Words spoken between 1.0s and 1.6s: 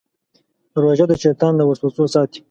د شیطان